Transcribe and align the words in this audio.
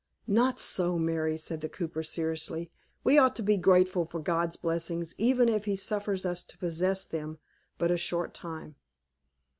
"Not 0.25 0.59
so, 0.59 0.97
Mary," 0.97 1.37
said 1.37 1.61
the 1.61 1.69
cooper, 1.69 2.01
seriously. 2.01 2.71
"We 3.03 3.19
ought 3.19 3.35
to 3.35 3.43
be 3.43 3.55
grateful 3.55 4.03
for 4.03 4.19
God's 4.19 4.55
blessings, 4.57 5.13
even 5.19 5.47
if 5.47 5.65
he 5.65 5.75
suffers 5.75 6.25
us 6.25 6.41
to 6.41 6.57
possess 6.57 7.05
them 7.05 7.37
but 7.77 7.91
a 7.91 7.97
short 7.97 8.33
time. 8.33 8.77